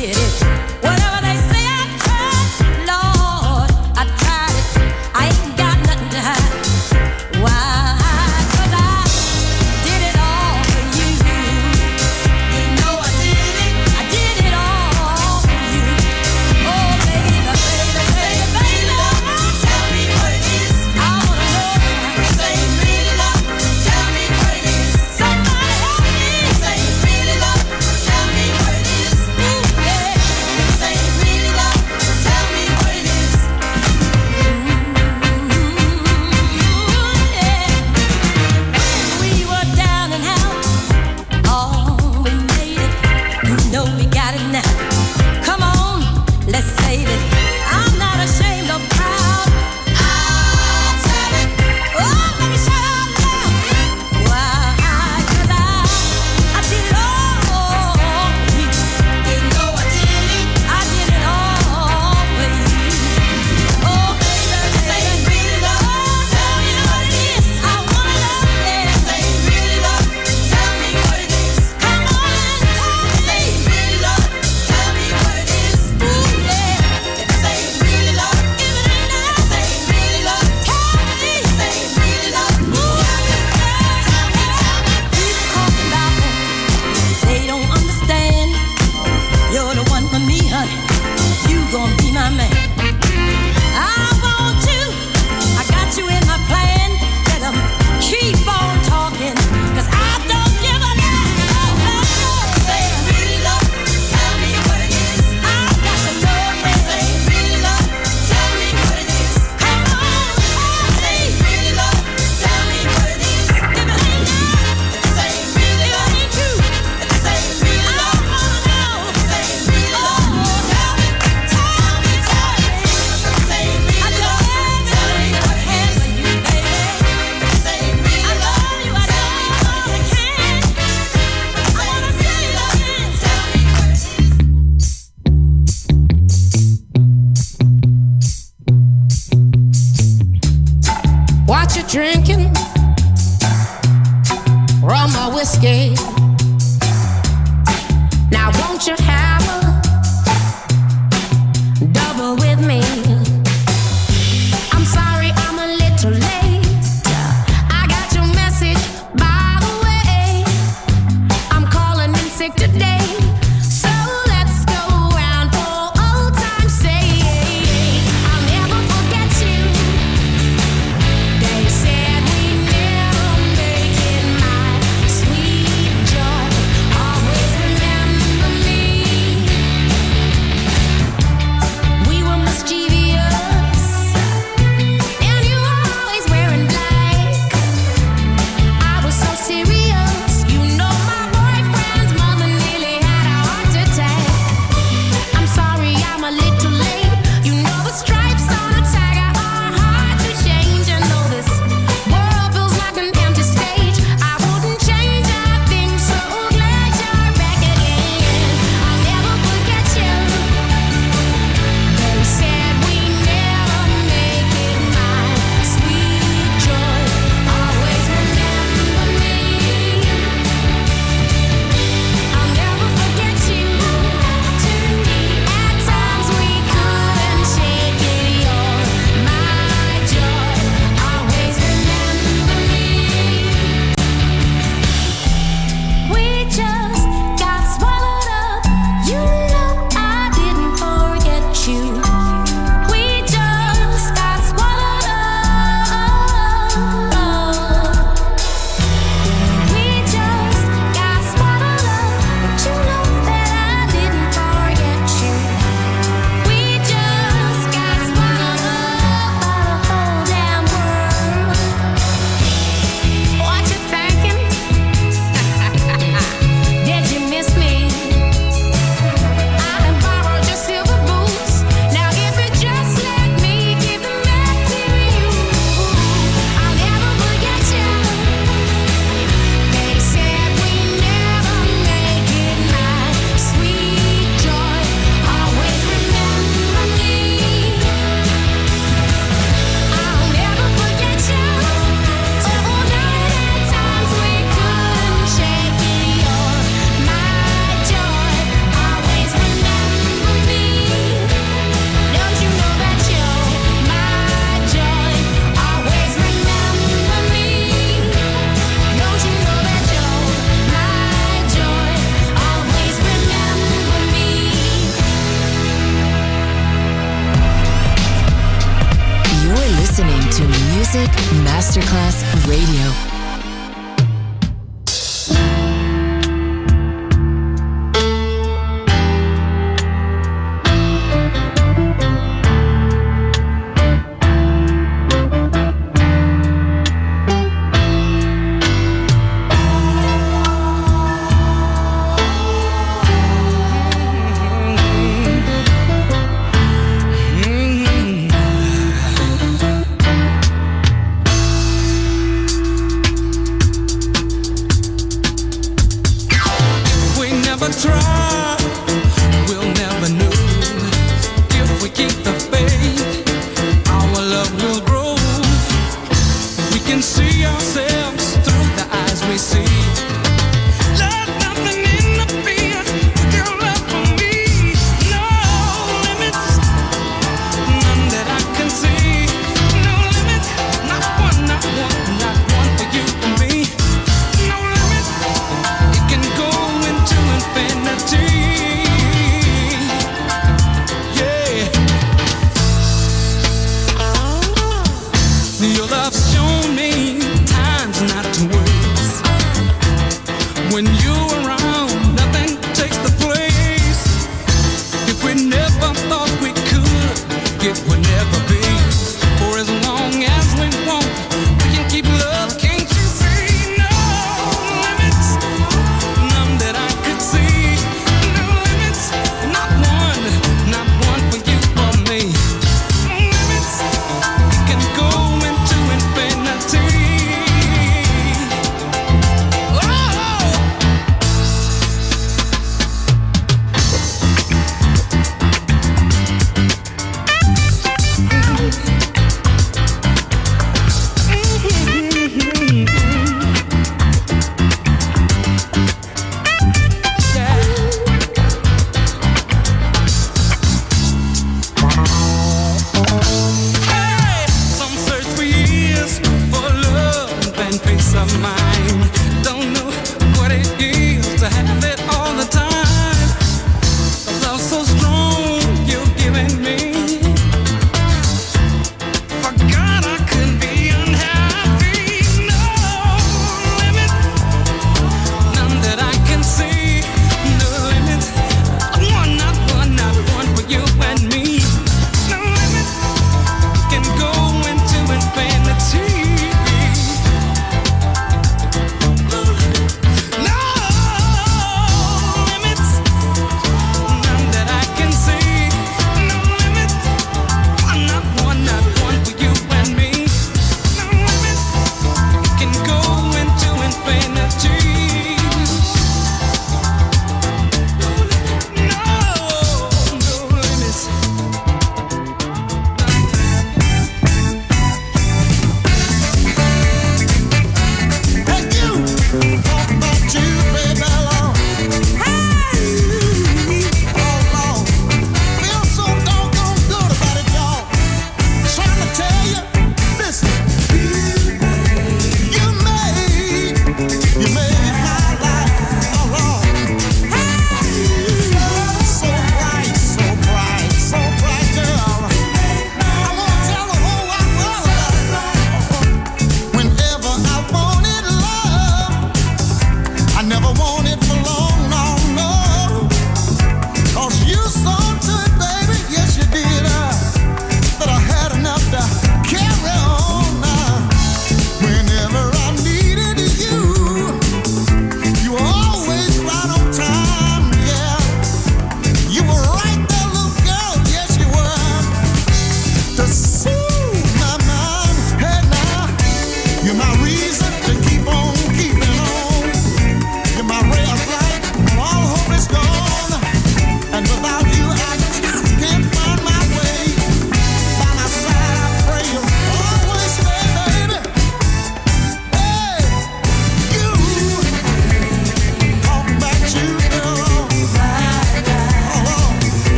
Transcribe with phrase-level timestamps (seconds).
[0.00, 0.57] did it.